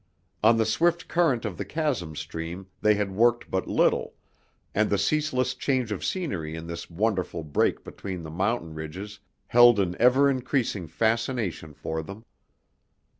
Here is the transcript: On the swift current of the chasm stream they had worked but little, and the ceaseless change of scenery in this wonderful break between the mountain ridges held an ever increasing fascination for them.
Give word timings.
On 0.43 0.57
the 0.57 0.65
swift 0.65 1.07
current 1.07 1.45
of 1.45 1.57
the 1.59 1.63
chasm 1.63 2.15
stream 2.15 2.65
they 2.81 2.95
had 2.95 3.11
worked 3.11 3.51
but 3.51 3.67
little, 3.67 4.15
and 4.73 4.89
the 4.89 4.97
ceaseless 4.97 5.53
change 5.53 5.91
of 5.91 6.03
scenery 6.03 6.55
in 6.55 6.65
this 6.65 6.89
wonderful 6.89 7.43
break 7.43 7.83
between 7.83 8.23
the 8.23 8.31
mountain 8.31 8.73
ridges 8.73 9.19
held 9.45 9.79
an 9.79 9.95
ever 9.99 10.27
increasing 10.27 10.87
fascination 10.87 11.75
for 11.75 12.01
them. 12.01 12.25